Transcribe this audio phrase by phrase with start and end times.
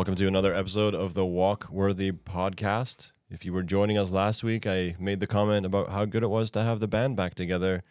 [0.00, 3.12] Welcome to another episode of the Walk Worthy podcast.
[3.28, 6.30] If you were joining us last week, I made the comment about how good it
[6.30, 7.82] was to have the band back together.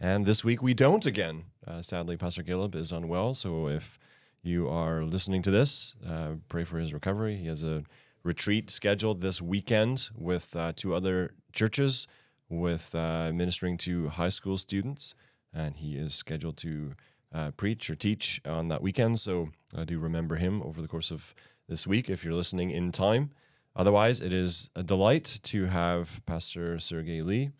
[0.00, 1.44] And this week we don't again.
[1.66, 3.34] Uh, sadly, Pastor Caleb is unwell.
[3.34, 3.98] So if
[4.42, 7.36] you are listening to this, uh, pray for his recovery.
[7.36, 7.84] He has a
[8.22, 12.08] retreat scheduled this weekend with uh, two other churches
[12.48, 15.14] with uh, ministering to high school students.
[15.52, 16.94] And he is scheduled to
[17.34, 19.20] uh, preach or teach on that weekend.
[19.20, 21.34] So I do remember him over the course of
[21.68, 23.30] this week if you're listening in time.
[23.76, 27.50] Otherwise, it is a delight to have Pastor Sergey Lee,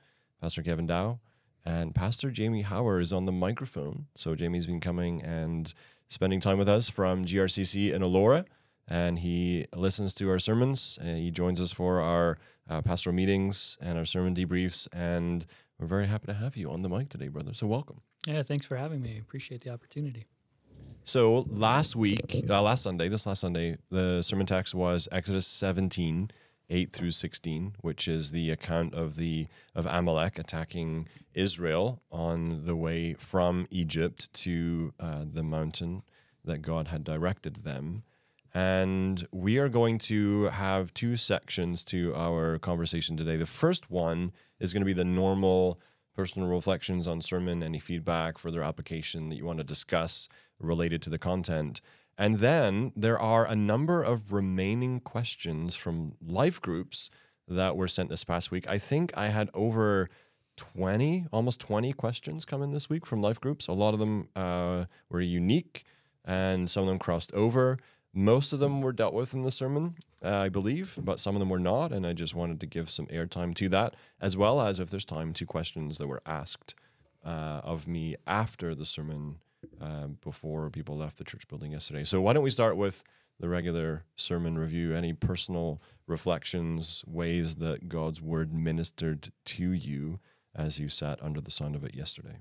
[0.40, 1.20] Pastor Kevin Dow,
[1.64, 4.06] and Pastor Jamie Hauer is on the microphone.
[4.16, 5.72] So Jamie's been coming and
[6.08, 8.44] spending time with us from GRCC in Elora,
[8.88, 10.98] and he listens to our sermons.
[11.00, 15.46] And he joins us for our uh, pastoral meetings and our sermon debriefs, and
[15.78, 17.54] we're very happy to have you on the mic today, brother.
[17.54, 18.02] So welcome.
[18.26, 19.18] Yeah, thanks for having me.
[19.18, 20.26] Appreciate the opportunity.
[21.04, 26.30] So last week, uh, last Sunday, this last Sunday, the sermon text was Exodus 17,
[26.68, 32.76] 8 through 16, which is the account of the of Amalek attacking Israel on the
[32.76, 36.02] way from Egypt to uh, the mountain
[36.44, 38.02] that God had directed them.
[38.52, 43.36] And we are going to have two sections to our conversation today.
[43.36, 45.80] The first one is going to be the normal
[46.20, 51.08] personal reflections on sermon, any feedback, further application that you want to discuss related to
[51.08, 51.80] the content.
[52.18, 57.08] And then there are a number of remaining questions from life groups
[57.48, 58.68] that were sent this past week.
[58.68, 60.10] I think I had over
[60.58, 63.66] 20, almost 20 questions come in this week from life groups.
[63.66, 65.84] A lot of them uh, were unique
[66.22, 67.78] and some of them crossed over.
[68.12, 69.94] Most of them were dealt with in the sermon,
[70.24, 71.92] uh, I believe, but some of them were not.
[71.92, 75.04] And I just wanted to give some airtime to that, as well as if there's
[75.04, 76.74] time to questions that were asked
[77.24, 79.38] uh, of me after the sermon
[79.80, 82.02] uh, before people left the church building yesterday.
[82.02, 83.04] So why don't we start with
[83.38, 84.94] the regular sermon review?
[84.94, 90.18] Any personal reflections, ways that God's word ministered to you
[90.54, 92.40] as you sat under the sound of it yesterday?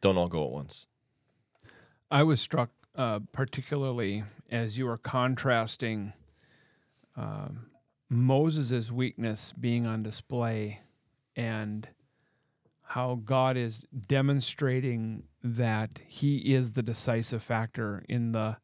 [0.00, 0.86] Don't all go at once.
[2.10, 6.12] I was struck uh, particularly as you were contrasting
[7.16, 7.70] um,
[8.08, 10.80] Moses' weakness being on display
[11.36, 11.88] and
[12.82, 18.56] how God is demonstrating that he is the decisive factor in the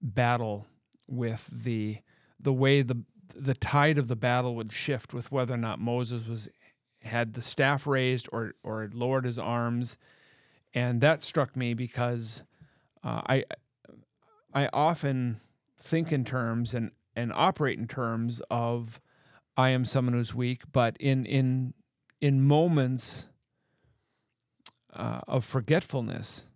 [0.00, 0.66] battle
[1.08, 1.98] with the
[2.38, 3.02] the way the
[3.34, 6.48] the tide of the battle would shift with whether or not Moses was
[7.02, 9.96] had the staff raised or or lowered his arms.
[10.74, 12.44] And that struck me because
[13.04, 13.44] uh, I
[14.54, 15.40] I often
[15.78, 19.00] think in terms and and operate in terms of
[19.56, 21.74] I am someone who's weak, but in in
[22.20, 23.28] in moments
[24.92, 26.46] uh, of forgetfulness,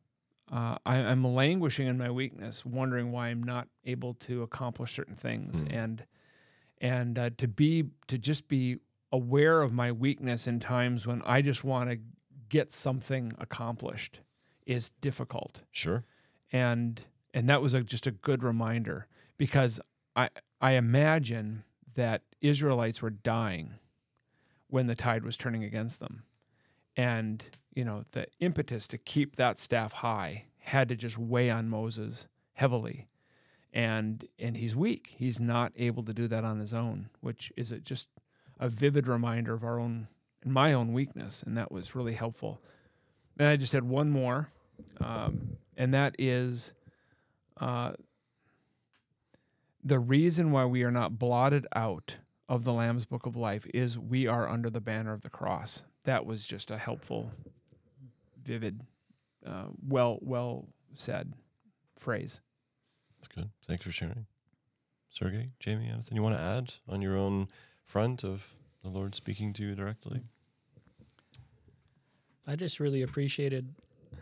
[0.53, 5.17] uh, I, am languishing in my weakness, wondering why I'm not able to accomplish certain
[5.17, 5.73] things, mm.
[5.75, 6.05] and
[6.79, 8.79] and uh, to be to just be
[9.13, 11.99] aware of my weakness in times when I just want to
[12.49, 14.21] get something accomplished
[14.67, 15.63] is difficult.
[15.71, 16.05] Sure
[16.53, 17.03] and
[17.35, 19.81] and that was a, just a good reminder because
[20.15, 20.31] I
[20.61, 21.65] I imagine
[21.95, 23.75] that Israelites were dying
[24.69, 26.25] when the tide was turning against them,
[26.97, 31.69] and you know the impetus to keep that staff high had to just weigh on
[31.69, 33.09] Moses heavily,
[33.73, 35.15] and and he's weak.
[35.17, 38.09] He's not able to do that on his own, which is a, just
[38.59, 40.09] a vivid reminder of our own
[40.45, 42.61] my own weakness, and that was really helpful.
[43.39, 44.49] And I just had one more.
[45.01, 46.73] Um, and that is
[47.61, 47.93] uh,
[49.85, 52.17] the reason why we are not blotted out
[52.49, 55.85] of the Lamb's Book of Life is we are under the banner of the cross.
[56.05, 57.33] That was just a helpful,
[58.43, 58.83] vivid,
[59.45, 61.35] uh, well well said
[61.97, 62.41] phrase.
[63.19, 63.51] That's good.
[63.67, 64.27] Thanks for sharing,
[65.11, 65.89] Sergey, Jamie.
[65.89, 67.49] Anything you want to add on your own
[67.85, 70.23] front of the Lord speaking to you directly?
[72.47, 73.75] I just really appreciated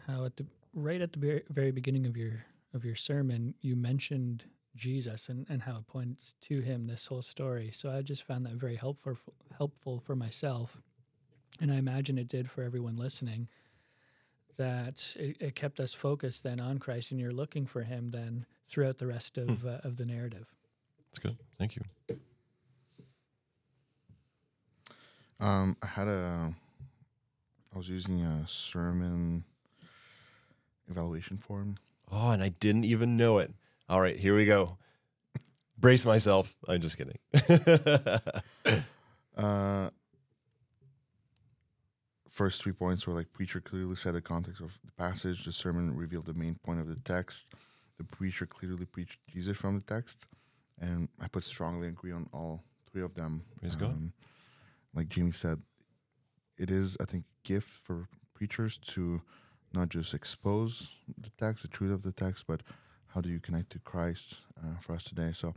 [0.07, 2.45] how at the right at the very beginning of your
[2.75, 7.23] of your sermon, you mentioned Jesus and, and how it points to him this whole
[7.23, 7.71] story.
[7.73, 9.17] So I just found that very helpful
[9.57, 10.83] helpful for myself,
[11.61, 13.49] and I imagine it did for everyone listening.
[14.57, 18.47] That it, it kept us focused then on Christ, and you're looking for Him then
[18.67, 19.69] throughout the rest of hmm.
[19.69, 20.53] uh, of the narrative.
[21.11, 21.39] That's good.
[21.59, 21.83] Thank you.
[25.41, 26.55] Um, I had a.
[27.73, 29.45] I was using a sermon
[30.89, 31.77] evaluation form.
[32.11, 33.53] Oh, and I didn't even know it.
[33.89, 34.79] All right, here we go.
[35.79, 36.55] Brace myself.
[36.69, 37.19] I'm just kidding.
[39.37, 39.91] uh,
[42.29, 45.45] first three points were like preacher clearly set the context of the passage.
[45.45, 47.55] The sermon revealed the main point of the text.
[47.99, 50.27] the preacher clearly preached Jesus from the text,
[50.81, 53.43] and I put strongly agree on all three of them.
[53.61, 53.91] Praise God.
[53.91, 54.13] Um,
[54.95, 55.61] Like Jamie said,
[56.57, 59.21] it is I think gift for preachers to
[59.75, 62.63] not just expose the text, the truth of the text, but
[63.09, 65.31] how do you connect to Christ uh, for us today?
[65.33, 65.55] So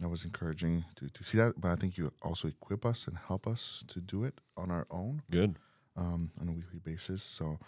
[0.00, 1.60] that was encouraging to, to see that.
[1.60, 4.86] But I think you also equip us and help us to do it on our
[4.90, 5.56] own Good.
[5.96, 7.22] um, on a weekly basis.
[7.22, 7.58] So,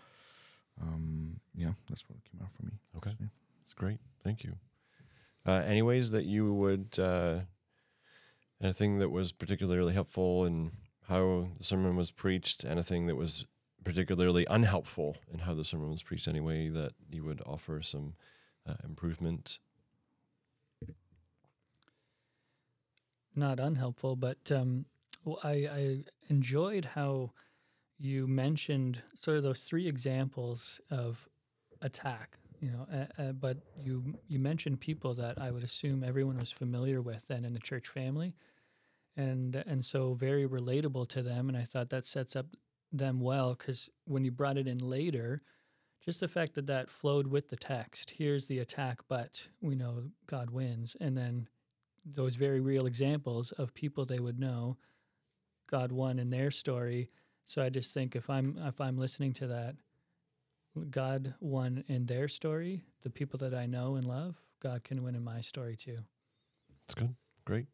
[0.81, 2.73] um, yeah, that's what came out for me.
[2.97, 3.17] Okay.
[3.21, 3.27] Yeah.
[3.63, 3.99] That's great.
[4.25, 4.57] Thank you.
[5.47, 7.41] Uh, any ways that you would, uh,
[8.63, 10.73] anything that was particularly helpful in
[11.09, 13.47] how the sermon was preached, anything that was
[13.85, 18.15] particularly unhelpful in how the sermon was preached, anyway, that you would offer some
[18.69, 19.59] uh, improvement?
[23.35, 24.87] not unhelpful, but um,
[25.43, 27.33] I, I enjoyed how
[27.99, 31.29] you mentioned sort of those three examples of
[31.83, 32.39] attack.
[32.61, 36.53] You know, uh, uh, but you you mentioned people that I would assume everyone was
[36.53, 38.35] familiar with then in the church family,
[39.17, 41.49] and and so very relatable to them.
[41.49, 42.49] And I thought that sets up
[42.93, 45.43] them well because when you brought it in later,
[46.05, 48.15] just the fact that that flowed with the text.
[48.17, 51.49] Here's the attack, but we know God wins, and then
[52.05, 54.79] those very real examples of people they would know
[55.71, 57.09] God won in their story.
[57.45, 59.77] So I just think if I'm if I'm listening to that,
[60.91, 65.15] God won in their story, the people that I know and love, God can win
[65.15, 65.99] in my story too.
[66.87, 67.15] That's good.
[67.45, 67.67] Great.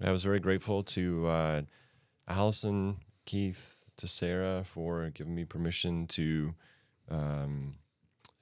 [0.00, 1.62] I was very grateful to uh,
[2.26, 2.96] Allison,
[3.26, 6.54] Keith, to Sarah for giving me permission to
[7.10, 7.76] um,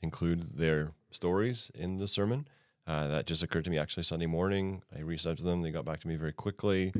[0.03, 2.49] include their stories in the sermon.
[2.87, 4.83] Uh, that just occurred to me actually Sunday morning.
[4.97, 5.63] I reached out to them.
[5.63, 6.93] They got back to me very quickly.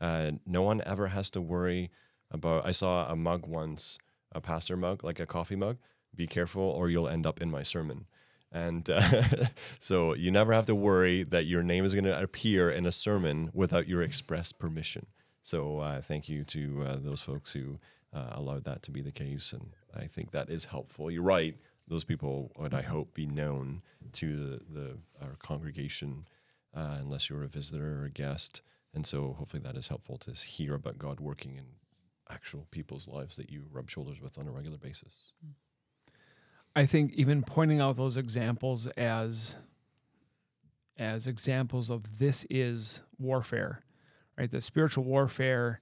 [0.00, 1.90] Uh, no one ever has to worry
[2.30, 2.66] about.
[2.66, 3.98] I saw a mug once,
[4.32, 5.78] a pastor mug, like a coffee mug.
[6.14, 8.06] Be careful, or you'll end up in my sermon.
[8.50, 9.46] And uh,
[9.80, 12.92] so you never have to worry that your name is going to appear in a
[12.92, 15.06] sermon without your express permission.
[15.42, 17.78] So uh, thank you to uh, those folks who
[18.12, 19.52] uh, allowed that to be the case.
[19.52, 21.10] And I think that is helpful.
[21.10, 21.56] You're right.
[21.86, 23.82] Those people would, I hope, be known
[24.12, 26.28] to the, the our congregation,
[26.74, 28.62] uh, unless you're a visitor or a guest.
[28.94, 31.64] And so hopefully that is helpful to hear about God working in
[32.30, 35.32] actual people's lives that you rub shoulders with on a regular basis.
[36.76, 39.56] I think even pointing out those examples as
[40.96, 43.82] as examples of this is warfare,
[44.36, 44.50] right?
[44.50, 45.80] The spiritual warfare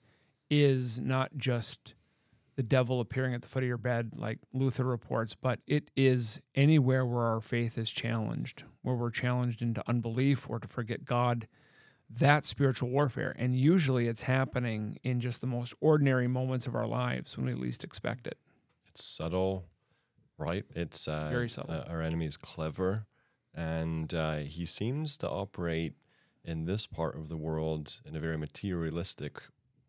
[0.50, 1.94] is not just
[2.56, 6.42] the devil appearing at the foot of your bed, like Luther reports, but it is
[6.54, 11.46] anywhere where our faith is challenged, where we're challenged into unbelief or to forget God.
[12.08, 13.34] That's spiritual warfare.
[13.38, 17.52] And usually it's happening in just the most ordinary moments of our lives when we
[17.52, 18.38] least expect it.
[18.88, 19.66] It's subtle,
[20.38, 20.64] right?
[20.74, 21.74] It's uh, Very subtle.
[21.74, 23.06] Uh, our enemy is clever,
[23.54, 25.92] and uh, he seems to operate
[26.42, 29.42] in this part of the world in a very materialistic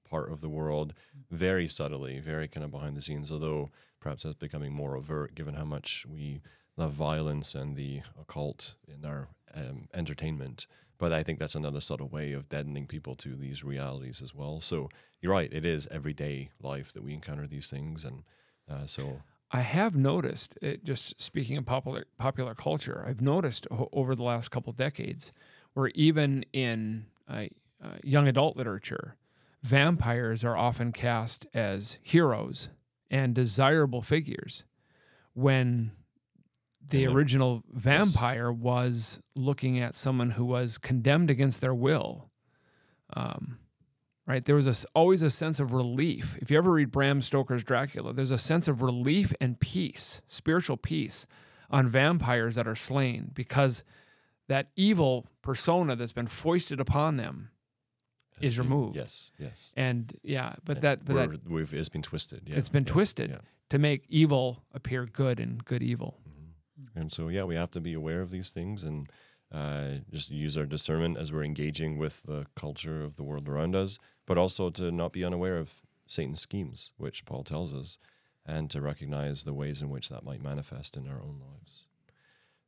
[0.10, 0.94] part of the world,
[1.30, 3.32] very subtly, very kind of behind the scenes.
[3.32, 3.70] Although
[4.00, 6.42] perhaps that's becoming more overt, given how much we
[6.76, 10.68] love violence and the occult in our um, entertainment.
[11.00, 14.62] But I think that's another subtle way of deadening people to these realities as well.
[14.62, 14.90] So
[15.22, 18.24] you're right; it is everyday life that we encounter these things, and
[18.70, 19.22] uh, so
[19.52, 24.50] I have noticed, it, just speaking of popular popular culture, I've noticed over the last
[24.50, 25.32] couple decades,
[25.74, 27.46] where even in uh,
[27.84, 29.16] uh, young adult literature,
[29.68, 32.70] vampires are often cast as heroes
[33.12, 34.64] and desirable figures,
[35.34, 35.92] when
[36.82, 42.32] the the- original vampire was looking at someone who was condemned against their will.
[43.14, 43.60] Um,
[44.26, 44.44] right?
[44.44, 46.38] There was a always a sense of relief.
[46.42, 50.78] If you ever read Bram Stoker's Dracula, there's a sense of relief and peace, spiritual
[50.78, 51.28] peace,
[51.70, 53.84] on vampires that are slain because
[54.48, 57.50] that evil persona that's been foisted upon them
[58.42, 58.96] is been- removed.
[58.96, 59.72] Yes, yes.
[59.76, 62.44] And yeah, but And that but that we've, it's been twisted.
[62.48, 63.38] Yeah, it's been yeah, twisted yeah.
[63.70, 66.20] to make evil appear good and good evil.
[66.28, 66.88] Mhm.
[66.96, 69.10] And so, yeah, we have to be aware of these things and
[69.52, 73.76] uh, just use our discernment as we're engaging with the culture of the world around
[73.76, 75.76] us, but also to not be unaware of
[76.06, 77.98] Satan's schemes, which Paul tells us,
[78.46, 81.87] and to recognize the ways in which that might manifest in our own lives.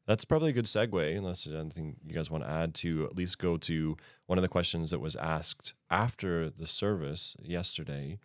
[0.10, 3.16] That's probably a good segue, unless there's anything you guys want to add to at
[3.16, 8.18] least go to one of the questions that was asked after the service yesterday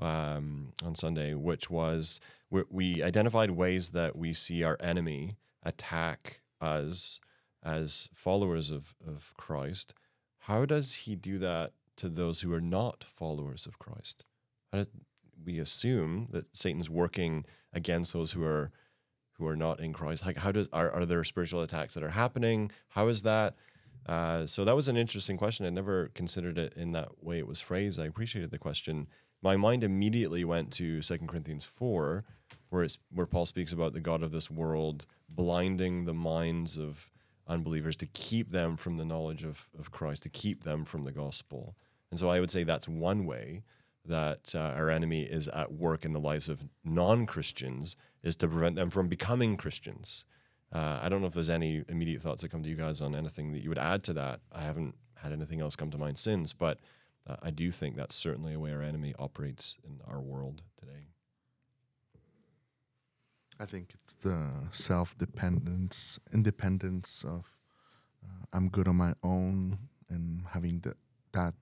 [0.00, 2.18] um, on Sunday, which was
[2.50, 7.20] we, we identified ways that we see our enemy attack us
[7.62, 9.94] as followers of, of Christ.
[10.40, 14.24] How does he do that to those who are not followers of Christ?
[15.46, 18.72] We assume that Satan's working against those who are
[19.38, 20.26] who are not in Christ?
[20.26, 22.70] Like, how does are, are there spiritual attacks that are happening?
[22.90, 23.54] How is that?
[24.06, 25.66] Uh, so that was an interesting question.
[25.66, 28.00] I never considered it in that way it was phrased.
[28.00, 29.06] I appreciated the question.
[29.42, 32.24] My mind immediately went to Second Corinthians four,
[32.70, 37.10] where it's where Paul speaks about the God of this world blinding the minds of
[37.46, 41.12] unbelievers to keep them from the knowledge of, of Christ, to keep them from the
[41.12, 41.76] gospel.
[42.10, 43.62] And so I would say that's one way
[44.04, 48.48] that uh, our enemy is at work in the lives of non Christians is to
[48.48, 50.24] prevent them from becoming Christians.
[50.72, 53.14] Uh, I don't know if there's any immediate thoughts that come to you guys on
[53.14, 54.40] anything that you would add to that.
[54.52, 56.78] I haven't had anything else come to mind since, but
[57.26, 61.08] uh, I do think that's certainly a way our enemy operates in our world today.
[63.60, 67.56] I think it's the self dependence, independence of
[68.24, 69.78] uh, I'm good on my own,
[70.08, 70.94] and having the,
[71.32, 71.54] that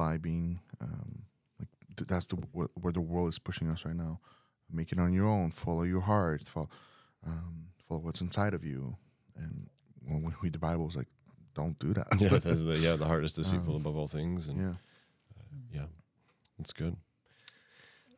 [0.00, 1.22] lie being um,
[1.58, 4.20] like th- that's the wh- where the world is pushing us right now.
[4.72, 5.50] Make it on your own.
[5.50, 6.42] Follow your heart.
[6.48, 6.68] Follow,
[7.26, 8.96] um, follow what's inside of you.
[9.36, 9.68] And
[10.06, 11.08] when we read the Bible, it's like,
[11.54, 12.06] don't do that.
[12.20, 14.74] Yeah, the, yeah, the heart is deceitful Um, above all things, and yeah.
[15.72, 15.86] yeah,
[16.58, 16.96] that's good.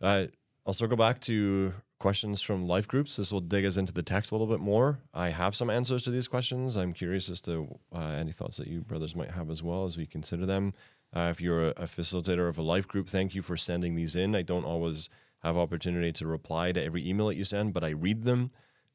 [0.00, 0.26] Uh,
[0.66, 1.72] I'll circle back to
[2.02, 3.14] questions from life groups.
[3.14, 4.98] This will dig us into the text a little bit more.
[5.14, 6.76] I have some answers to these questions.
[6.76, 9.96] I'm curious as to uh, any thoughts that you brothers might have as well as
[9.96, 10.74] we consider them.
[11.14, 14.34] Uh, if you're a, facilitator of a life group, thank you for sending these in.
[14.34, 15.08] I don't always
[15.44, 18.50] have opportunity to reply to every email that you send, but I read them.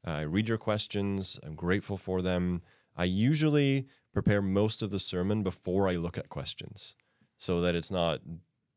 [0.06, 1.40] Uh, I read your questions.
[1.42, 2.60] I'm grateful for them.
[2.94, 6.94] I usually prepare most of the sermon before I look at questions
[7.38, 8.20] so that it's not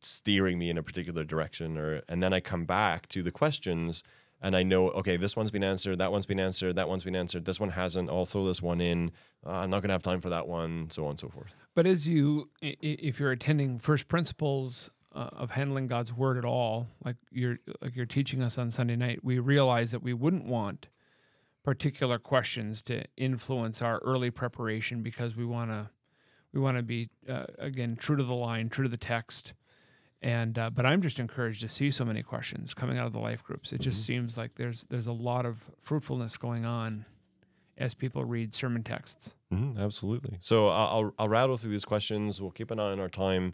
[0.01, 4.03] steering me in a particular direction or and then I come back to the questions
[4.41, 7.15] and I know okay this one's been answered that one's been answered that one's been
[7.15, 9.11] answered this one hasn't I'll throw this one in
[9.45, 11.85] uh, I'm not gonna have time for that one so on and so forth But
[11.85, 17.17] as you, if you're attending first principles uh, of handling God's word at all, like
[17.31, 20.87] you're like you're teaching us on Sunday night, we realize that we wouldn't want
[21.63, 25.89] particular questions to influence our early preparation because we want to
[26.53, 29.53] we want to be uh, again true to the line, true to the text.
[30.21, 33.19] And uh, but I'm just encouraged to see so many questions coming out of the
[33.19, 33.73] life groups.
[33.73, 37.05] It just seems like there's there's a lot of fruitfulness going on
[37.77, 39.33] as people read sermon texts.
[39.49, 42.99] hmm absolutely so I'll, I'll I'll rattle through these questions we'll keep an eye on
[42.99, 43.53] our time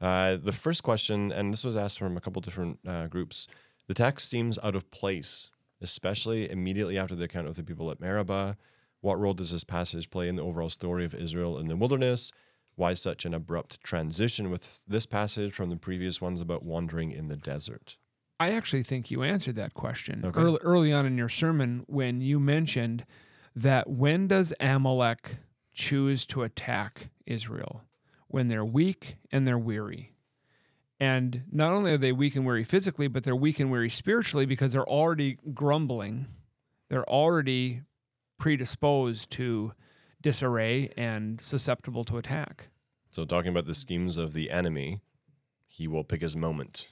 [0.00, 3.48] uh, the first question and this was asked from a couple different uh, groups
[3.88, 7.98] the text seems out of place especially immediately after the account of the people at
[8.00, 8.56] Meribah
[9.00, 12.30] What role does this passage play in the overall story of Israel in the wilderness?
[12.76, 17.28] Why such an abrupt transition with this passage from the previous ones about wandering in
[17.28, 17.96] the desert?
[18.40, 20.40] I actually think you answered that question Okay.
[20.40, 23.06] early, early on in your sermon when you mentioned
[23.54, 25.36] that when does Amalek
[25.72, 27.84] choose to attack Israel?
[28.26, 30.10] When they're weak and they're weary.
[30.98, 34.46] And not only are they weak and weary physically, but they're weak and weary spiritually
[34.46, 36.26] because they're already grumbling.
[36.88, 37.82] They're already
[38.38, 39.72] predisposed to
[40.24, 42.68] disarray and susceptible to attack.
[43.10, 45.02] So, talking about the schemes of the enemy,
[45.68, 46.88] he will pick his moment,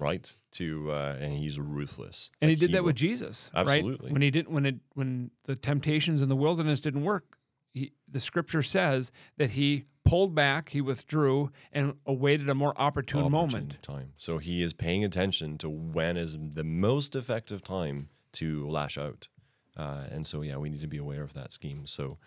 [0.00, 0.34] right?
[0.52, 2.32] To uh, and he's ruthless.
[2.40, 4.06] And he Like, did that will- with Jesus, Absolutely.
[4.06, 4.12] right?
[4.12, 7.36] When he didn't, when it, when the temptations in the wilderness didn't work,
[7.72, 13.20] he, the scripture says that he pulled back, he withdrew, and awaited a more opportune,
[13.20, 13.82] opportune moment.
[13.82, 14.12] time.
[14.16, 19.28] So he is paying attention to when is the most effective time to lash out.
[19.76, 21.86] Uh, and so, yeah, we need to be aware of that scheme.
[21.86, 22.18] So,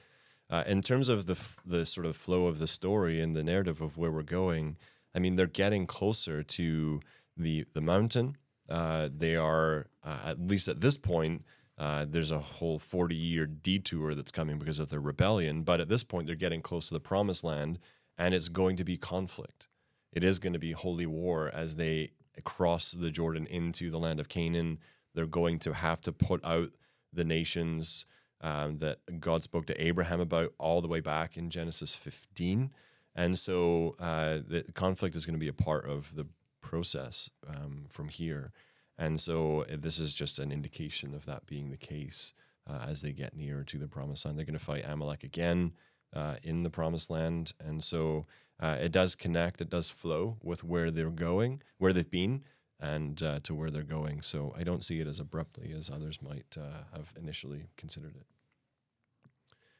[0.49, 3.43] uh, in terms of the f- the sort of flow of the story and the
[3.43, 4.77] narrative of where we're going,
[5.15, 6.99] I mean, they're getting closer to
[7.35, 8.37] the the mountain.
[8.69, 11.43] Uh, they are uh, at least at this point.
[11.77, 15.63] Uh, there's a whole 40 year detour that's coming because of their rebellion.
[15.63, 17.79] But at this point, they're getting close to the promised land,
[18.17, 19.67] and it's going to be conflict.
[20.11, 22.11] It is going to be holy war as they
[22.43, 24.79] cross the Jordan into the land of Canaan.
[25.15, 26.69] They're going to have to put out
[27.11, 28.05] the nations
[28.43, 32.71] um, that God spoke to Abraham about all the way back in Genesis 15.
[33.15, 36.27] And so uh, the conflict is going to be a part of the
[36.61, 38.51] process um, from here.
[38.97, 42.33] And so uh, this is just an indication of that being the case
[42.69, 44.37] uh, as they get nearer to the promised land.
[44.37, 45.71] They're going to fight Amalek again
[46.13, 47.53] uh, in the promised land.
[47.63, 48.25] And so
[48.59, 52.43] uh, it does connect, it does flow with where they're going, where they've been,
[52.79, 54.21] and uh, to where they're going.
[54.21, 56.57] So I don't see it as abruptly as others might
[56.93, 58.25] have initially considered it.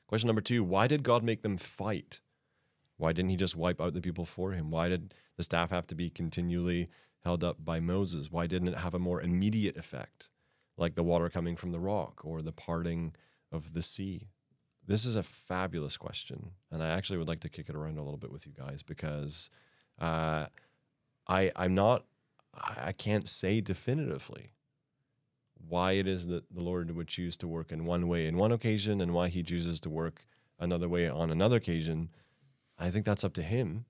[0.07, 2.19] Question number two Why did God make them fight?
[2.97, 4.71] Why didn't he just wipe out the people for him?
[4.71, 6.89] Why did the staff have to be continually
[7.23, 8.31] held up by Moses?
[8.31, 10.29] Why didn't it have a more immediate effect,
[10.77, 13.15] like the water coming from the rock or the parting
[13.51, 14.29] of the sea?
[14.85, 18.03] This is a fabulous question, and I actually would like to kick it around a
[18.03, 19.49] little bit with you guys because
[19.99, 20.47] uh,
[21.27, 22.05] I I'm not
[22.53, 24.53] I I can't say definitively
[25.67, 28.51] why it is that the Lord would choose to work in one way in one
[28.51, 30.25] occasion and why he chooses to work
[30.59, 32.09] another way on another occasion,
[32.79, 33.85] I think that's up to him.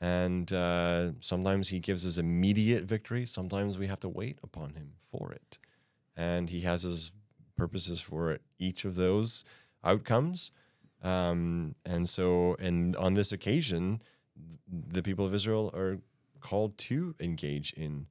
[0.00, 3.24] And uh, sometimes he gives us immediate victory.
[3.24, 5.58] Sometimes we have to wait upon him for it.
[6.16, 7.12] And he has his
[7.56, 9.44] purposes for each of those
[9.82, 10.52] outcomes.
[11.02, 14.02] Um, and so, and on this occasion,
[14.66, 15.98] the people of Israel are
[16.40, 18.06] called to engage in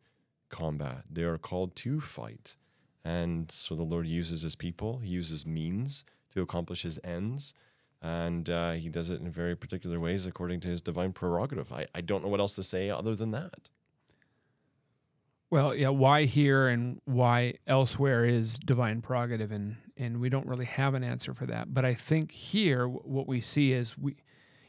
[0.50, 1.04] combat.
[1.10, 2.58] They are called to fight.
[3.06, 7.54] And so the Lord uses his people, he uses means to accomplish his ends.
[8.02, 11.72] And uh, he does it in very particular ways according to his divine prerogative.
[11.72, 13.70] I, I don't know what else to say other than that.
[15.50, 20.66] Well, yeah, why here and why elsewhere is divine prerogative, and and we don't really
[20.66, 21.74] have an answer for that.
[21.74, 24.18] But I think here what we see is we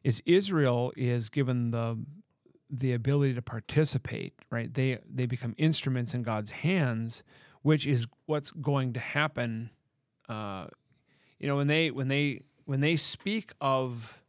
[0.04, 1.98] is Israel is given the
[2.70, 4.72] the ability to participate, right?
[4.72, 7.22] They they become instruments in God's hands,
[7.66, 9.70] which is what's going to happen.
[10.28, 10.68] Uh,
[11.40, 14.22] you know, when they when they when they speak of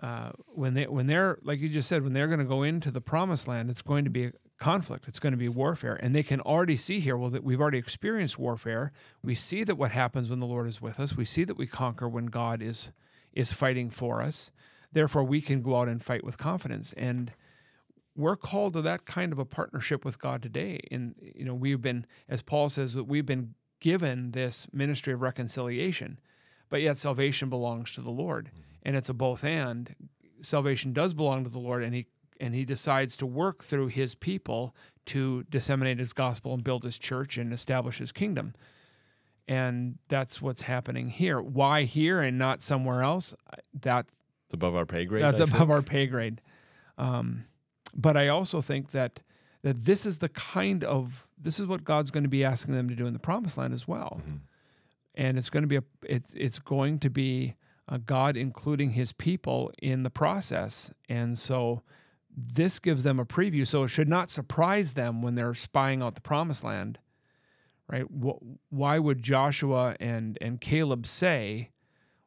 [0.00, 2.92] uh, when they when they're like you just said when they're going to go into
[2.92, 5.08] the promised land, it's going to be a conflict.
[5.08, 7.16] It's going to be warfare, and they can already see here.
[7.16, 8.92] Well, that we've already experienced warfare.
[9.24, 11.16] We see that what happens when the Lord is with us.
[11.16, 12.92] We see that we conquer when God is
[13.32, 14.52] is fighting for us.
[14.92, 16.92] Therefore, we can go out and fight with confidence.
[16.92, 17.32] And
[18.16, 20.80] we're called to that kind of a partnership with God today.
[20.90, 25.22] And you know, we've been, as Paul says, that we've been given this ministry of
[25.22, 26.18] reconciliation,
[26.68, 28.50] but yet salvation belongs to the Lord,
[28.82, 29.94] and it's a both and.
[30.40, 32.06] Salvation does belong to the Lord, and he
[32.40, 34.74] and he decides to work through his people
[35.06, 38.52] to disseminate his gospel and build his church and establish his kingdom.
[39.48, 41.40] And that's what's happening here.
[41.40, 43.34] Why here and not somewhere else?
[43.80, 44.06] That
[44.46, 45.22] It's above our pay grade.
[45.22, 45.70] that's I above think.
[45.70, 46.40] our pay grade.
[46.98, 47.44] Um,
[47.94, 49.20] but I also think that
[49.62, 52.88] that this is the kind of this is what God's going to be asking them
[52.88, 54.20] to do in the promised land as well.
[54.26, 54.40] Mhm.
[55.14, 57.54] And it's going to be a it's it's going to be
[57.88, 60.92] a God including his people in the process.
[61.08, 61.82] And so
[62.34, 63.66] this gives them a preview.
[63.66, 66.98] So it should not surprise them when they're spying out the promised land.
[67.88, 68.06] Right?
[68.70, 71.70] Why would Joshua and and Caleb say,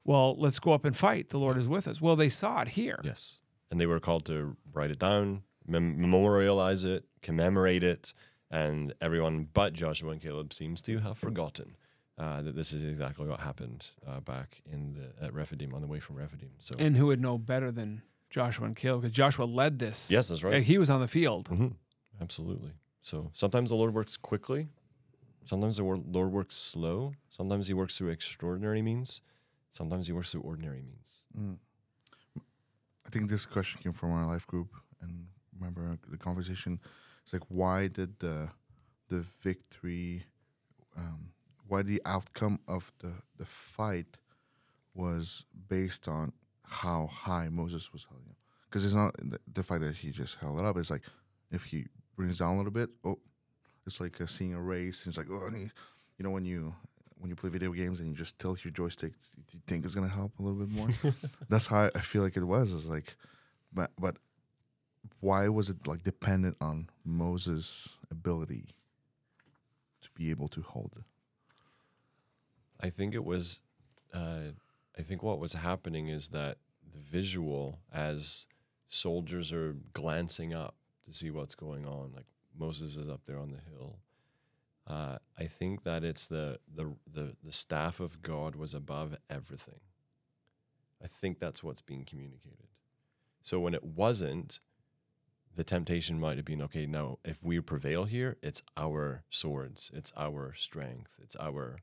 [0.03, 1.29] well, let's go up and fight.
[1.29, 1.99] The Lord is with us.
[1.99, 2.99] Well, they saw it here.
[3.03, 3.39] Yes.
[3.71, 8.13] And they were called to write it down, mem- memorialize it, commemorate it.
[8.51, 11.75] And everyone but Joshua and Caleb seems to have forgotten
[12.17, 15.87] uh, that this is exactly what happened uh, back in the at Rephidim on the
[15.87, 16.51] way from Rephidim.
[16.59, 19.01] So And who would know better than Joshua and Caleb?
[19.01, 20.09] Because Joshua led this.
[20.11, 20.63] yes, that's Uh, right.
[20.63, 21.47] He was on the field.
[21.49, 21.67] hmm
[22.21, 22.71] Absolutely.
[23.01, 24.69] So sometimes the Lord works quickly.
[25.43, 27.13] Sometimes the Lord works slow.
[27.29, 29.21] Sometimes He works through extraordinary means.
[29.71, 31.23] Sometimes He works through ordinary means.
[31.37, 31.57] Mm.
[33.05, 34.69] I think this question came from our life group,
[35.01, 36.79] and remember the conversation.
[37.23, 38.49] It's like, why did the
[39.09, 40.23] the victory,
[40.97, 41.29] um,
[41.67, 44.17] why the outcome of the the fight
[44.93, 48.35] was based on how high Moses was held?
[48.69, 50.77] Because it's not the, the fact that he just held it up.
[50.77, 51.03] It's like
[51.51, 53.19] if he brings down a little bit, oh,
[53.85, 55.01] it's like uh, seeing a race.
[55.01, 55.69] And it's like, oh, you
[56.23, 56.73] know, when you
[57.17, 59.13] when you play video games and you just tilt your joystick,
[59.47, 60.89] do you think it's gonna help a little bit more?
[61.49, 62.73] That's how I feel like it was.
[62.73, 63.15] It's like,
[63.73, 64.17] but but
[65.19, 68.75] why was it like dependent on Moses' ability
[70.01, 71.03] to be able to hold?
[72.79, 73.61] I think it was.
[74.13, 74.51] Uh,
[74.97, 76.57] I think what was happening is that
[76.93, 78.47] the visual, as
[78.87, 83.51] soldiers are glancing up to see what's going on, like Moses is up there on
[83.51, 83.97] the hill.
[84.87, 89.79] Uh, I think that it's the, the the the staff of God was above everything.
[91.03, 92.67] I think that's what's being communicated.
[93.41, 94.59] So when it wasn't,
[95.55, 96.85] the temptation might have been okay.
[96.85, 101.79] Now, if we prevail here, it's our swords, it's our strength, it's our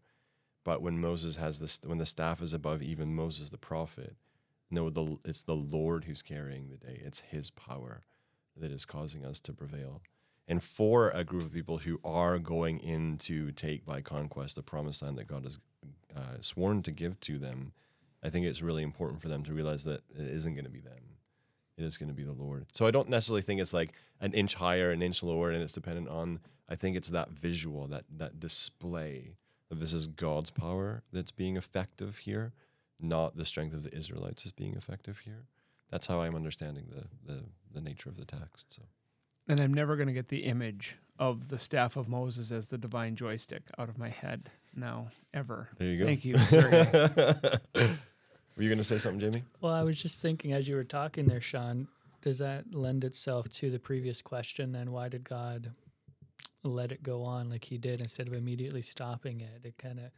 [0.65, 4.17] but when Moses has this, when the staff is above even Moses the prophet,
[4.71, 7.01] no, the it's the Lord who's carrying the day.
[7.05, 8.05] It's His power
[8.57, 10.03] that is causing us to prevail.
[10.47, 14.63] And for a group of people who are going in to take by conquest the
[14.63, 15.59] promised land that God has
[16.15, 17.73] uh, sworn to give to them,
[18.23, 20.81] I think it's really important for them to realize that it isn't going to be
[20.81, 21.12] them.
[21.77, 22.67] It is going to be the Lord.
[22.73, 25.73] So I don't necessarily think it's like an inch higher, an inch lower, and it's
[25.73, 26.41] dependent on.
[26.69, 29.37] I think it's that visual, that that display
[29.69, 32.53] that this is God's power that's being effective here,
[33.01, 35.47] not the strength of the Israelites is being effective here.
[35.91, 37.41] That's how I'm understanding the the,
[37.73, 38.67] the nature of the text.
[38.75, 38.83] So
[39.49, 42.79] And I'm never going to get the image of the staff of Moses as the
[42.79, 45.69] divine joystick out of my head now, ever.
[45.79, 46.05] there you go.
[46.07, 47.59] Thank you, Sergey.
[48.57, 49.45] Were you going to say something, Jamie?
[49.61, 51.89] Well, I was just thinking as you were talking there, Sean,
[52.21, 54.93] does that lend itself to the previous question then?
[54.93, 55.73] Why did God
[56.65, 59.61] let it go on like he did instead of immediately stopping it.
[59.65, 60.11] It kind of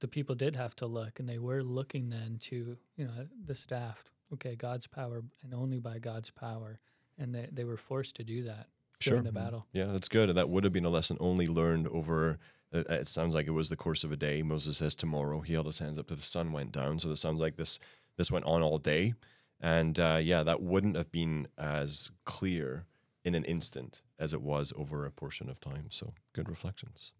[0.00, 3.54] the people did have to look, and they were looking then to you know the
[3.54, 4.04] staff.
[4.32, 6.80] Okay, God's power, and only by God's power,
[7.18, 8.66] and they they were forced to do that
[9.00, 9.66] during the battle.
[9.72, 10.28] Yeah, that's good.
[10.28, 12.38] And that would have been a lesson only learned over.
[12.76, 14.42] It sounds like it was the course of a day.
[14.42, 15.40] Moses says tomorrow.
[15.40, 16.98] He held his hands up to the sun went down.
[16.98, 17.78] So it sounds like this
[18.16, 19.14] this went on all day,
[19.60, 22.86] and uh, yeah, that wouldn't have been as clear
[23.24, 25.86] in an instant as it was over a portion of time.
[25.90, 27.12] So good reflections.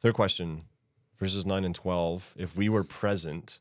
[0.00, 0.64] Third question,
[1.18, 2.34] verses nine and twelve.
[2.36, 3.60] If we were present,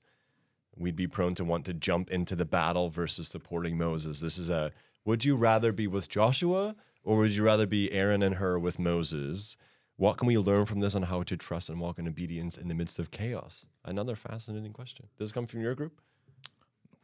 [0.76, 4.20] we'd be prone to want to jump into the battle versus supporting Moses.
[4.20, 4.72] This is a
[5.06, 8.80] would you rather be with Joshua or would you rather be Aaron and Hur with
[8.80, 9.58] Moses?
[10.00, 12.70] What can we learn from this on how to trust and walk in obedience in
[12.70, 13.66] the midst of chaos?
[13.84, 15.08] Another fascinating question.
[15.18, 16.00] Does this come from your group?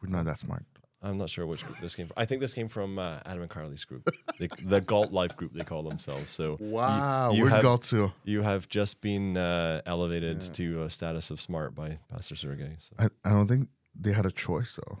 [0.00, 0.64] We're not that smart.
[1.02, 2.14] I'm not sure which group this came from.
[2.16, 5.52] I think this came from uh, Adam and Carly's group, the, the Galt Life group
[5.52, 6.32] they call themselves.
[6.32, 8.12] So Wow, you where'd have- go to?
[8.24, 12.76] you have just been uh, elevated to a status of smart by Pastor Sergey.
[12.78, 12.94] So.
[12.98, 15.00] I, I don't think they had a choice though.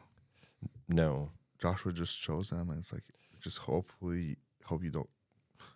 [0.86, 1.30] No,
[1.62, 3.04] Joshua just chose them, and it's like
[3.40, 5.08] just hopefully hope you don't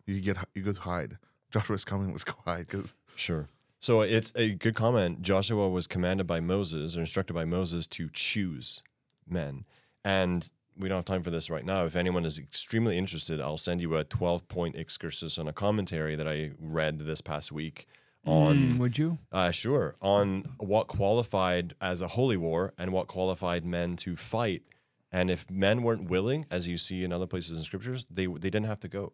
[0.07, 1.17] you get you go hide.
[1.51, 2.13] Joshua's coming.
[2.13, 3.49] was quiet because Sure.
[3.81, 5.23] So it's a good comment.
[5.23, 8.83] Joshua was commanded by Moses or instructed by Moses to choose
[9.27, 9.65] men.
[10.05, 11.85] And we don't have time for this right now.
[11.85, 16.15] If anyone is extremely interested, I'll send you a 12 point excursus on a commentary
[16.17, 17.87] that I read this past week
[18.27, 19.19] on Mm, would you?
[19.33, 19.97] uh, sure.
[20.03, 24.63] On what qualified as a holy war and what qualified men to fight.
[25.11, 28.51] And if men weren't willing, as you see in other places in scriptures, they they
[28.51, 29.13] didn't have to go.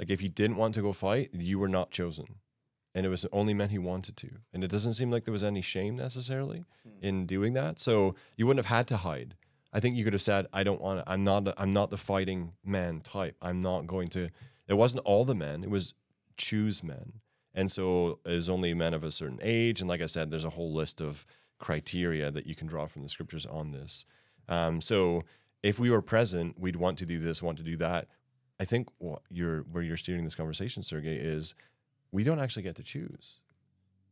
[0.00, 2.36] Like if you didn't want to go fight, you were not chosen.
[2.94, 4.30] And it was only men who wanted to.
[4.52, 6.64] And it doesn't seem like there was any shame necessarily
[7.02, 7.78] in doing that.
[7.78, 9.34] So you wouldn't have had to hide.
[9.74, 11.98] I think you could have said, I don't want to, I'm not I'm not the
[11.98, 13.36] fighting man type.
[13.42, 14.30] I'm not going to
[14.66, 15.94] it wasn't all the men, it was
[16.38, 17.20] choose men.
[17.52, 19.80] And so it was only men of a certain age.
[19.80, 21.26] And like I said, there's a whole list of
[21.58, 24.06] criteria that you can draw from the scriptures on this.
[24.48, 25.24] Um, so
[25.62, 28.08] if we were present, we'd want to do this, want to do that.
[28.60, 31.54] I think what you're where you're steering this conversation, Sergey, is
[32.12, 33.40] we don't actually get to choose.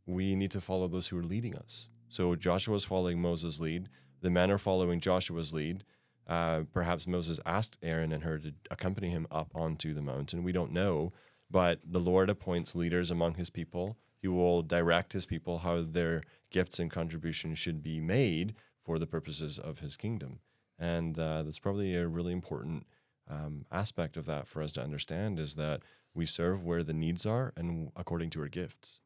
[0.07, 1.91] We need to follow those who are leading us.
[2.09, 3.91] So Joshua's following Moses' lead.
[4.23, 5.85] The men are following Joshua's lead.
[6.27, 10.43] Uh, perhaps Moses asked Aaron and Hur to accompany him up onto the mountain.
[10.43, 11.13] We don't know,
[11.51, 13.99] but the Lord appoints leaders among his people.
[14.23, 19.07] He will direct his people how their gifts and contributions should be made for the
[19.07, 20.41] purposes of his kingdom.
[20.79, 22.87] And uh, that's probably a really important
[23.29, 25.83] um, aspect of that for us to understand is that
[26.15, 29.01] we serve where the needs are and according to our gifts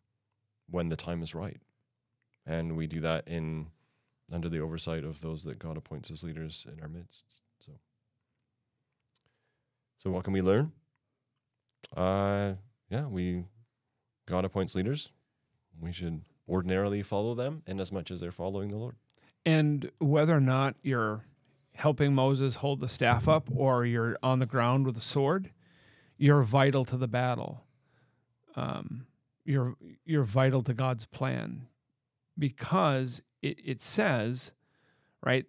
[0.71, 1.61] when the time is right.
[2.47, 3.69] And we do that in
[4.33, 7.25] under the oversight of those that God appoints as leaders in our midst.
[7.65, 7.73] So
[9.99, 10.73] So what can we learn?
[11.97, 12.55] Uh
[12.89, 13.45] yeah, we
[14.27, 15.11] God appoints leaders.
[15.81, 18.97] We should ordinarily follow them in as much as they're following the Lord.
[19.45, 21.25] And whether or not you're
[21.75, 25.51] helping Moses hold the staff up or you're on the ground with a sword,
[26.17, 27.65] you're vital to the battle.
[28.55, 29.07] Um,
[29.45, 31.67] you're you're vital to God's plan
[32.39, 34.53] because it, it says,
[35.25, 35.47] right?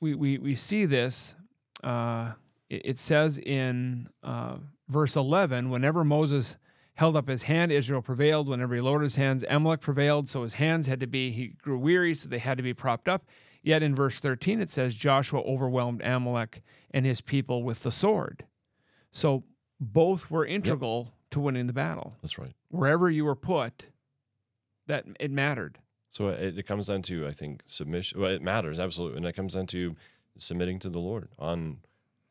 [0.00, 1.34] We, we, we see this.
[1.82, 2.32] Uh,
[2.68, 4.56] it, says in uh,
[4.88, 6.56] verse 11 whenever Moses
[6.94, 8.48] held up his hand, Israel prevailed.
[8.48, 10.28] Whenever he lowered his hands, Amalek prevailed.
[10.28, 13.08] So his hands had to be, he grew weary, so they had to be propped
[13.08, 13.24] up.
[13.66, 18.44] Yet in verse 13, it says Joshua overwhelmed Amalek and his people with the sword.
[19.10, 19.42] So
[19.80, 22.14] both were integral to winning the battle.
[22.22, 22.54] That's right.
[22.68, 23.86] Wherever you were put,
[24.86, 25.80] that it mattered.
[26.10, 28.20] So it, it comes down to, I think, submission.
[28.20, 29.96] Well, it matters absolutely, and it comes down to
[30.38, 31.78] submitting to the Lord on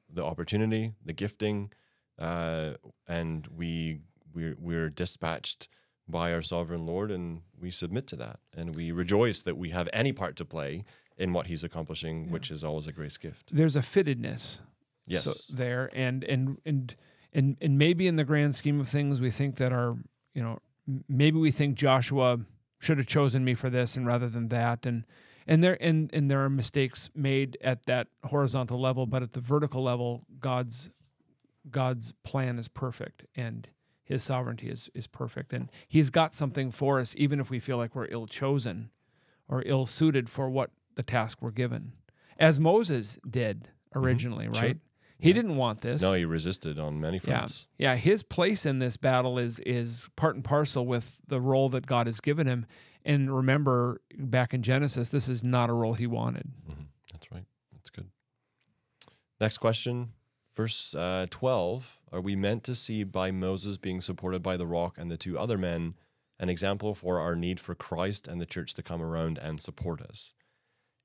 [0.09, 1.69] the opportunity, the gifting,
[2.17, 2.75] uh,
[3.09, 3.99] and we
[4.33, 5.67] we're we're dispatched
[6.07, 9.89] by our sovereign Lord, and we submit to that, and we rejoice that we have
[9.91, 10.85] any part to play
[11.17, 13.55] in what He's accomplishing, which is always a grace gift.
[13.55, 14.59] There's a fittedness
[15.07, 16.95] Yes, so there and and and
[17.33, 19.97] and and maybe in the grand scheme of things we think that our
[20.33, 20.59] you know
[21.07, 22.39] maybe we think Joshua
[22.79, 25.05] should have chosen me for this and rather than that and
[25.47, 29.41] and there and and there are mistakes made at that horizontal level but at the
[29.41, 30.89] vertical level God's
[31.69, 33.69] God's plan is perfect and
[34.03, 37.77] his sovereignty is is perfect and he's got something for us even if we feel
[37.77, 38.89] like we're ill chosen
[39.47, 41.93] or ill suited for what the task we're given
[42.37, 44.61] as Moses did originally Sure.
[44.61, 44.77] right
[45.17, 47.67] he didn't want this no, He resisted on many fronts.
[47.77, 47.95] yeah.
[47.95, 52.05] His place in this battle is is part and parcel with the role that God
[52.07, 52.65] has given him.
[53.05, 56.51] And remember, back in Genesis, this is not a role he wanted.
[56.69, 56.87] Mhm.
[57.13, 57.45] That's right.
[57.71, 58.09] That's good.
[59.39, 60.09] Next question
[60.55, 64.97] Verse uh, 12 Are we meant to see by Moses being supported by the rock
[64.97, 65.95] and the two other men
[66.39, 70.01] an example for our need for Christ and the church to come around and support
[70.01, 70.33] us?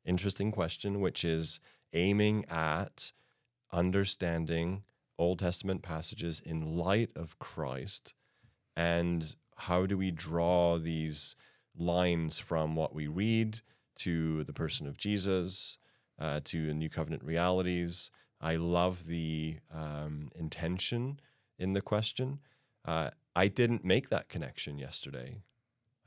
[0.05, 1.61] Interesting question, which is
[1.93, 3.13] aiming at
[3.73, 4.85] understanding
[5.19, 8.15] Old Testament passages in light of Christ
[8.77, 11.37] and how do we draw these
[11.77, 13.61] lines from what we read
[13.97, 15.79] to the person of Jesus,
[16.19, 18.11] uh, to the New Covenant realities.
[18.41, 21.21] I love the um, intention
[21.59, 22.41] in the question.
[22.85, 25.43] Uh, I didn't make that connection yesterday.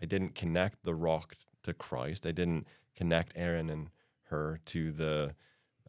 [0.02, 2.26] I didn't connect the rock to Christ.
[2.26, 3.90] I didn't connect Aaron and
[4.30, 5.36] Hur to the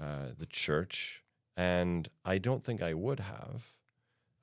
[0.01, 1.23] uh, the church,
[1.57, 3.73] and I don't think I would have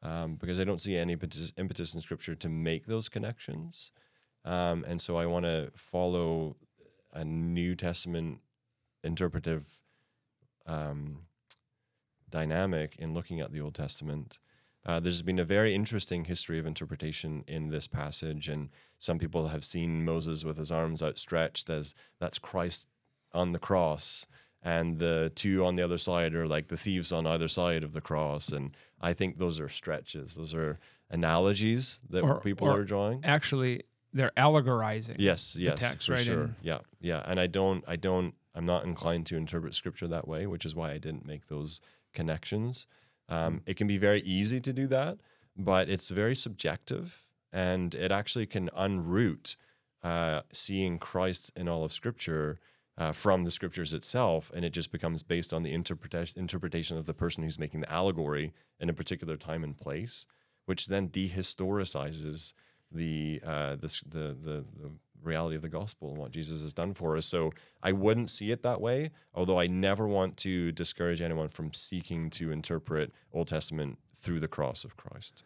[0.02, 3.92] um, because I don't see any impetus, impetus in Scripture to make those connections.
[4.44, 6.56] Um, and so I want to follow
[7.14, 8.40] a New Testament
[9.04, 9.66] interpretive
[10.66, 11.24] um,
[12.30, 14.40] dynamic in looking at the Old Testament.
[14.86, 19.50] Uh, there's been a very interesting history of interpretation in this passage, and some people
[19.50, 22.88] have seen Moses with his arms outstretched as that's Christ
[23.32, 24.26] on the cross,
[24.64, 27.94] and the two on the other side are like the thieves on either side of
[27.94, 28.50] the cross.
[28.50, 30.80] And I think those are stretches; those are
[31.12, 33.24] analogies that Or- people or are drawing.
[33.24, 35.18] Actually, they're allegorizing.
[35.20, 36.42] Yes, yes, text, for right, sure.
[36.44, 37.22] and- Yeah, yeah.
[37.26, 40.74] And I don't, I don't, I'm not inclined to interpret scripture that way, which is
[40.74, 41.82] why I didn't make those
[42.14, 42.88] connections.
[43.32, 45.18] Um, it can be very easy to do that,
[45.58, 49.56] but it's very subjective, and it actually can unroot
[50.04, 52.60] uh, seeing Christ in all of Scripture
[52.98, 57.06] uh, from the Scriptures itself, and it just becomes based on the interpretation interpretation of
[57.06, 60.28] the person who's making the allegory in a particular time and place,
[60.66, 62.54] which then dehistoricizes
[62.92, 64.92] the uh, the, the the the
[65.24, 67.26] reality of the gospel and what Jesus has done for us.
[67.26, 71.74] So I wouldn't see it that way, although I never want to discourage anyone from
[71.74, 75.44] seeking to interpret Old Testament through the cross of Christ.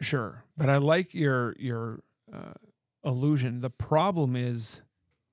[0.00, 2.00] Sure, but I like your your
[2.32, 2.54] uh,
[3.04, 3.60] illusion.
[3.60, 4.82] The problem is,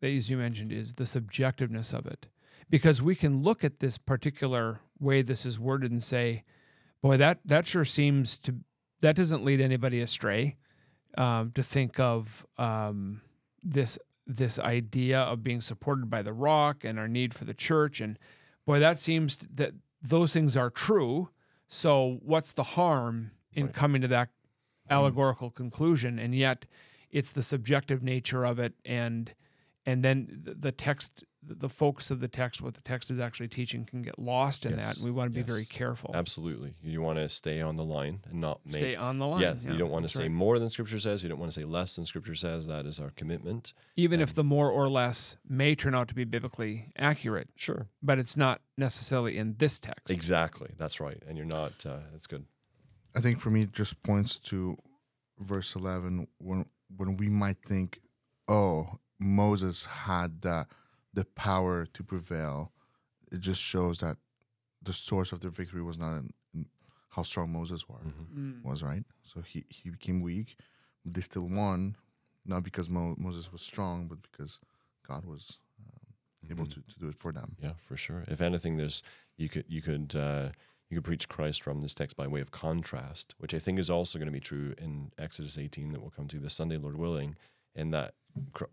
[0.01, 2.27] as you mentioned, is the subjectiveness of it,
[2.69, 6.43] because we can look at this particular way this is worded and say,
[7.01, 8.55] "Boy, that that sure seems to
[9.01, 10.57] that doesn't lead anybody astray."
[11.17, 13.21] Um, to think of um,
[13.63, 17.99] this this idea of being supported by the rock and our need for the church,
[17.99, 18.19] and
[18.65, 21.29] boy, that seems that those things are true.
[21.67, 23.75] So, what's the harm in Right.
[23.75, 24.93] coming to that mm-hmm.
[24.93, 26.65] allegorical conclusion and yet
[27.11, 29.33] it's the subjective nature of it and
[29.85, 33.47] and then the, the text the focus of the text what the text is actually
[33.47, 36.73] teaching can get lost in that and we want to be very careful Absolutely.
[36.83, 39.63] You want to stay on the line and not make stay on the line Yes,
[39.63, 40.31] Yeah, you don't want to that's say right.
[40.31, 41.23] more than Scripture says.
[41.23, 42.67] You don't want to say less than Scripture says.
[42.67, 43.73] That is our commitment.
[43.95, 47.87] even if the more or less may turn out to be biblically accurate Sure.
[48.03, 50.71] but it's not necessarily in this text Exactly.
[50.77, 51.23] That's right.
[51.27, 51.85] And you're not.
[51.85, 52.45] Uh, that's good.
[53.15, 54.77] I think for me it just points to
[55.39, 56.65] verse 11 when
[56.97, 58.01] when we might think
[58.49, 60.65] oh Moses had the
[61.13, 62.71] the power to prevail
[63.31, 64.17] it just shows that
[64.81, 66.65] the source of their victory was not in, in
[67.09, 67.99] how strong Moses were,
[68.33, 68.63] Mm.
[68.63, 70.55] was right so he he became weak
[71.03, 71.95] but they still won
[72.45, 74.59] not because Mo- Moses was strong but because
[75.07, 76.73] God was um, able Mhm.
[76.75, 78.23] to, to do it for them Yeah, for sure.
[78.27, 79.01] If anything, there's
[79.37, 80.49] you could you could uh,
[80.89, 83.89] you could preach Christ from this text by way of contrast, which I think is
[83.89, 86.97] also going to be true in Exodus 18 that we'll come to this Sunday, Lord
[86.97, 87.35] willing.
[87.75, 88.15] In that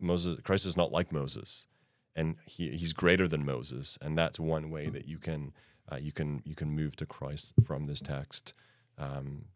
[0.01, 1.67] Moses, Christ is not like Moses,
[2.17, 5.53] and he he's greater than Moses, and that's one way that you can
[5.91, 8.55] uh, you can you can move to Christ from this text.
[8.99, 9.47] Um,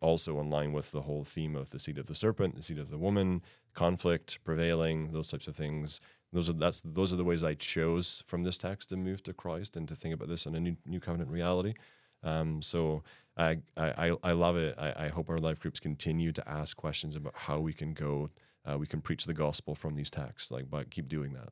[0.00, 2.78] also in line with the whole theme of the seed of the serpent, the seed
[2.78, 3.42] of the woman,
[3.74, 6.00] conflict, prevailing, those types of things
[6.32, 9.32] those are that's those are the ways I chose from this text to move to
[9.32, 11.74] Christ and to think about this in a new, new covenant reality.
[12.22, 13.02] Um, so
[13.36, 14.74] I, I I love it.
[14.78, 18.30] I, I hope our life groups continue to ask questions about how we can go,
[18.64, 20.50] uh, we can preach the gospel from these texts.
[20.50, 21.48] Like, but keep doing that.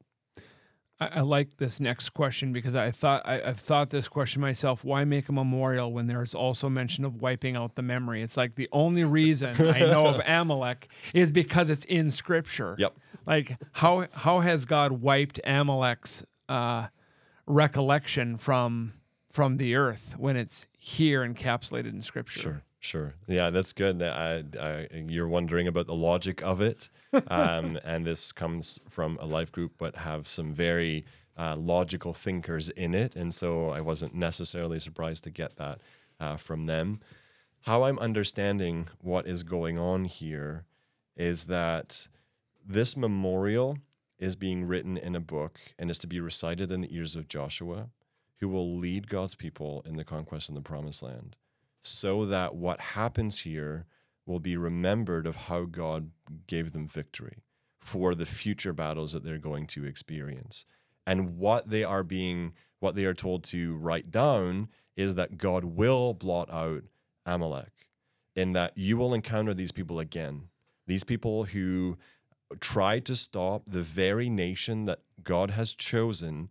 [1.01, 4.85] I, I like this next question because I thought I, I've thought this question myself.
[4.85, 8.23] Why make a memorial when there's also mention of wiping out the memory?
[8.23, 12.77] It's like the only reason I know of Amalek is because it's in Scripture.
[12.79, 12.95] Yep.
[13.27, 16.89] Like how how has God wiped Amalek's uh,
[17.47, 18.95] recollection from
[19.31, 22.41] from the earth when it's here encapsulated in Scripture?
[22.41, 23.15] Sure, sure.
[23.27, 24.03] Yeah, that's good.
[24.03, 26.89] I, I, you're wondering about the logic of it,
[27.29, 31.05] um, and this comes from a life group, but have some very
[31.37, 35.81] uh, logical thinkers in it, and so I wasn't necessarily surprised to get that
[36.19, 37.01] uh, from them.
[37.63, 40.65] How I'm understanding what is going on here
[41.17, 42.09] is that
[42.65, 43.79] this memorial
[44.19, 47.29] is being written in a book and is to be recited in the ears of
[47.29, 47.91] Joshua,
[48.41, 51.37] who will lead God's people in the conquest of the promised land,
[51.81, 53.87] so that what happens here
[54.29, 56.11] will be remembered of how God
[56.47, 57.39] gave them victory
[57.81, 60.67] for the future battles that they're going to experience.
[61.07, 65.65] And what they are being, what they are told to write down is that God
[65.65, 66.85] will blot out
[67.25, 67.89] Amalek,
[68.37, 70.49] in that you will encounter these people again.
[70.87, 71.97] These people who
[72.61, 76.51] tried to stop the very nation that God has chosen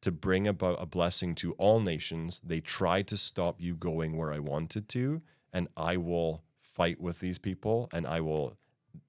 [0.00, 2.40] to bring about a blessing to all nations.
[2.44, 6.42] They tried to stop you going where I wanted to, and I will
[6.78, 8.56] fight with these people and I will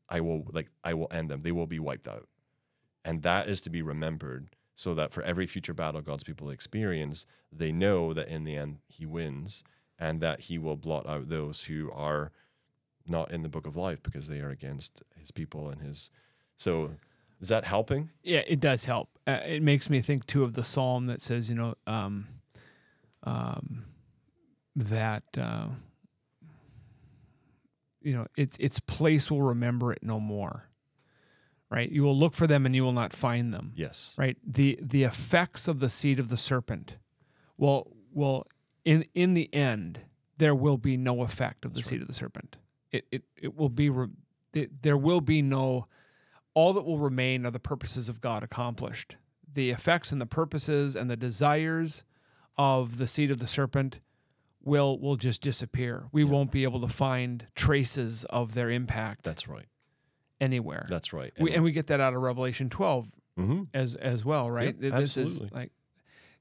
[0.09, 1.41] I will like I will end them.
[1.41, 2.27] They will be wiped out.
[3.05, 7.25] And that is to be remembered so that for every future battle God's people experience,
[7.51, 9.63] they know that in the end he wins
[9.99, 12.31] and that he will blot out those who are
[13.07, 16.09] not in the book of life because they are against his people and his
[16.57, 16.95] so
[17.39, 18.09] is that helping?
[18.23, 19.09] Yeah, it does help.
[19.25, 22.27] Uh, it makes me think too of the psalm that says, you know, um,
[23.23, 23.85] um,
[24.75, 25.67] that uh,
[28.01, 30.65] you know its its place will remember it no more.
[31.71, 33.73] Right, you will look for them and you will not find them.
[33.75, 34.15] Yes.
[34.17, 36.95] Right, the the effects of the seed of the serpent
[37.57, 38.47] will will
[38.83, 40.01] in in the end
[40.37, 42.55] there will be no effect of the That's seed of the serpent.
[42.91, 44.07] It it it will be re,
[44.53, 45.87] it, there will be no
[46.55, 49.17] all that will remain are the purposes of God accomplished.
[49.51, 52.03] The effects and the purposes and the desires
[52.57, 53.99] of the seed of the serpent
[54.63, 56.05] will will just disappear.
[56.11, 56.29] We Yeah.
[56.31, 59.67] won't be able to find traces of their impact That's right.
[60.41, 60.85] anywhere.
[60.89, 61.33] That's right.
[61.39, 63.67] we, and we get that out of Revelation 12 Mhm.
[63.73, 64.75] as as well, right?
[64.79, 65.59] Yep, this is absolutely.
[65.59, 65.71] like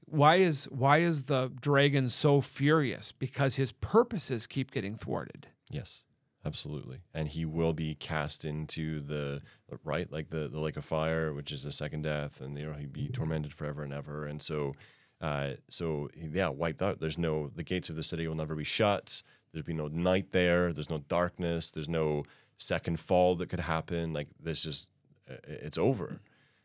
[0.06, 3.12] why is why is the dragon so furious?
[3.12, 5.48] Because his purposes keep getting thwarted.
[5.70, 6.04] Yes,
[6.44, 7.02] absolutely.
[7.12, 9.42] And he will be cast into the
[9.84, 12.72] right, like the, the lake of fire, which is the second death, and you know
[12.72, 14.26] he'd be tormented forever and ever.
[14.26, 14.74] And so,
[15.20, 17.00] uh, so yeah, wiped out.
[17.00, 19.22] There's no the gates of the city will never be shut.
[19.52, 20.72] There'd be no night there.
[20.72, 21.70] There's no darkness.
[21.70, 22.24] There's no
[22.56, 24.12] second fall that could happen.
[24.12, 24.88] Like this, just
[25.30, 26.18] uh, it's over.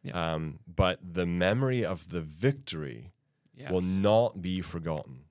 [0.03, 0.33] Yeah.
[0.33, 3.11] Um, but the memory of the victory
[3.55, 3.71] Yes.
[3.71, 5.25] will not be forgotten.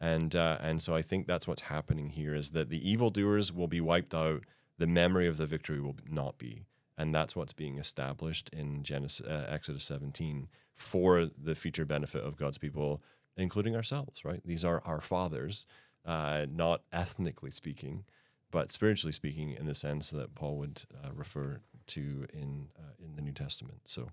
[0.00, 3.68] And uh, and so I think that's what's happening here is that the evildoers will
[3.68, 4.44] be wiped out.
[4.78, 6.64] The memory of the victory will not be,
[6.96, 10.48] and that's what's being established in Genesis, uh, Exodus 17
[10.78, 13.02] for the future benefit of God's people,
[13.36, 14.24] including ourselves.
[14.24, 14.40] Right?
[14.44, 15.66] These are our fathers,
[16.06, 18.04] uh, not ethnically speaking,
[18.50, 23.16] but spiritually speaking, in the sense that Paul would uh, refer to in uh, in
[23.16, 23.80] the New Testament.
[23.84, 24.10] So.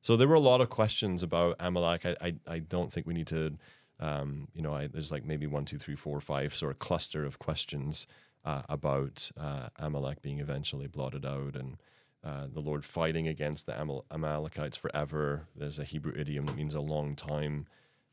[0.00, 2.06] So there were a lot of questions about Amalek.
[2.06, 3.58] I I, I don't think we need to,
[3.98, 7.24] um, you know, I, there's like maybe one, two, three, four, five sort of cluster
[7.24, 8.06] of questions
[8.44, 11.78] uh, about uh, Amalek being eventually blotted out and
[12.24, 15.46] uh, the Lord fighting against the Amal- Amalekites forever.
[15.54, 17.66] There's a Hebrew idiom that means a long time,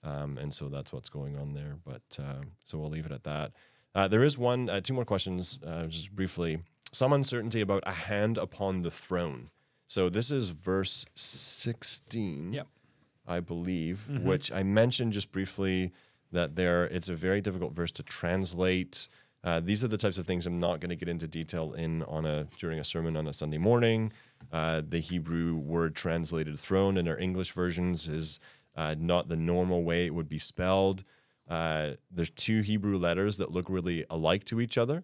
[0.04, 1.78] um, and so that's what's going on there.
[1.84, 3.52] But uh, so we'll leave it at that.
[3.94, 6.60] Uh, there is one, uh, two more questions, uh, just briefly.
[6.92, 9.50] Some uncertainty about a hand upon the throne.
[9.88, 12.68] So this is verse 16, Yep.
[13.28, 15.92] I believe, which I mentioned just briefly
[16.32, 19.08] that there it's a very difficult verse to translate.
[19.46, 22.02] Uh, these are the types of things I'm not going to get into detail in
[22.04, 24.12] on a during a sermon on a Sunday morning.
[24.52, 28.40] Uh, the Hebrew word translated throne in our English versions is
[28.76, 31.04] uh, not the normal way it would be spelled.
[31.48, 35.04] Uh, there's two Hebrew letters that look really alike to each other.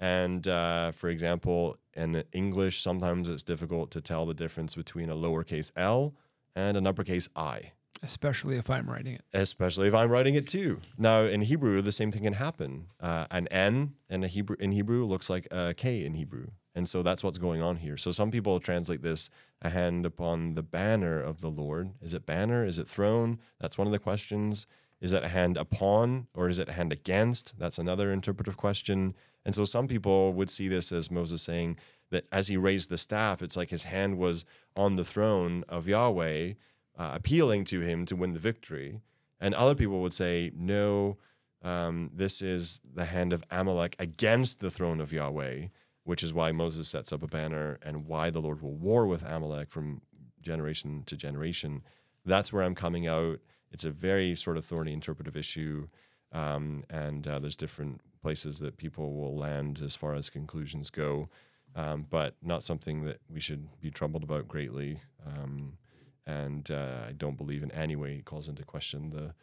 [0.00, 5.14] And uh, for example, in English, sometimes it's difficult to tell the difference between a
[5.14, 6.14] lowercase l
[6.56, 7.72] and an uppercase i,
[8.02, 9.22] Especially if I'm writing it.
[9.32, 10.80] especially if I'm writing it too.
[10.98, 12.88] Now, in Hebrew, the same thing can happen.
[13.00, 17.02] Uh, an n in Hebrew in Hebrew looks like a k in Hebrew, and so
[17.02, 17.96] that's what's going on here.
[17.96, 21.92] So some people translate this a hand upon the banner of the Lord.
[22.00, 22.64] Is it banner?
[22.66, 23.38] Is it throne?
[23.60, 24.66] That's one of the questions.
[25.00, 27.58] Is it a hand upon or is it a hand against?
[27.58, 29.14] That's another interpretive question.
[29.44, 31.76] And so some people would see this as Moses saying
[32.10, 34.44] that as he raised the staff, it's like his hand was
[34.76, 36.52] on the throne of Yahweh,
[36.98, 39.00] uh, appealing to him to win the victory.
[39.40, 41.18] And other people would say, no,
[41.62, 45.66] um, this is the hand of Amalek against the throne of Yahweh,
[46.04, 49.22] which is why Moses sets up a banner and why the Lord will war with
[49.28, 50.02] Amalek from
[50.40, 51.82] generation to generation.
[52.24, 53.40] That's where I'm coming out.
[53.70, 55.88] It's a very sort of thorny interpretive issue.
[56.32, 61.28] Um, and uh, there's different places that people will land as far as conclusions go,
[61.74, 65.00] um, but not something that we should be troubled about greatly.
[65.26, 65.78] Um,
[66.26, 69.34] and uh, I don't believe in any way it calls into question the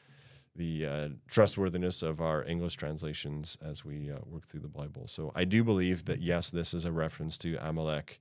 [0.55, 5.07] the uh, trustworthiness of our English translations as we uh, work through the Bible.
[5.07, 8.19] So I do believe that yes, this is a reference to Amalek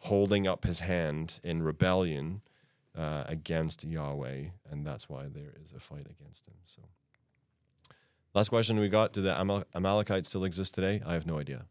[0.00, 2.42] holding up his hand in rebellion
[2.96, 6.56] uh, against Yahweh, and that's why there is a fight against him.
[6.64, 6.82] So,
[8.34, 11.00] last question we got: Do the Amal- Amalekites still exist today?
[11.06, 11.66] I have no idea.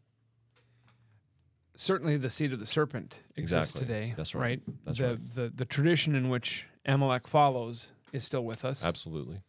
[1.80, 3.94] Certainly, the seed of the serpent exists Exactly.
[3.94, 4.14] today.
[4.16, 4.42] That's right.
[4.42, 4.62] right?
[4.84, 5.34] That's the, right.
[5.36, 8.84] The the tradition in which Amalek follows is still with us.
[8.84, 9.42] Absolutely.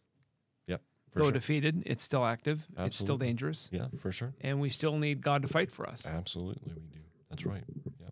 [0.68, 0.82] Yep.
[1.12, 1.32] For Though sure.
[1.32, 2.68] defeated, it's still active.
[2.70, 2.86] Absolutely.
[2.86, 4.36] It's still dangerous, yeah, for sure.
[4.42, 6.06] and we still need God to fight for us.
[6.06, 7.00] Absolutely, we do.
[7.32, 7.64] That's right.
[8.00, 8.10] Yeah.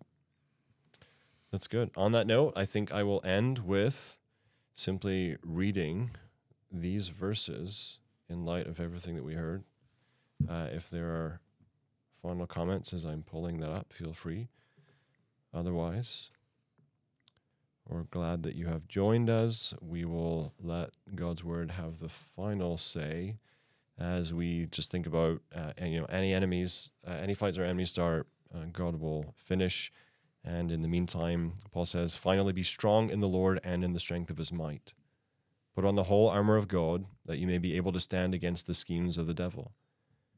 [1.52, 1.90] That's good.
[1.96, 4.18] On that note, I think I will end with
[4.74, 6.10] simply reading
[6.72, 9.62] these verses in light of everything that we heard.
[10.48, 11.40] Uh, if there are
[12.22, 14.48] final comments as I'm pulling that up, feel free.
[15.52, 16.30] Otherwise,
[17.88, 19.72] we're glad that you have joined us.
[19.80, 23.36] We will let God's word have the final say
[23.98, 27.64] as we just think about uh, and, you know any enemies, uh, any fights our
[27.64, 29.92] enemies start, uh, God will finish.
[30.44, 34.00] And in the meantime, Paul says, finally be strong in the Lord and in the
[34.00, 34.94] strength of his might.
[35.74, 38.66] Put on the whole armor of God, that you may be able to stand against
[38.66, 39.72] the schemes of the devil.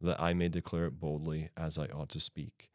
[0.00, 2.70] that I may declare it boldly as I ought to speak.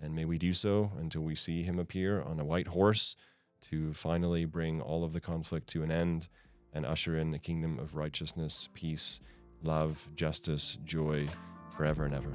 [0.00, 3.16] And may we do so until we see him appear on a white horse
[3.70, 6.28] to finally bring all of the conflict to an end
[6.72, 9.20] and usher in a kingdom of righteousness, peace,
[9.62, 11.28] love, justice, joy
[11.76, 12.34] forever and ever.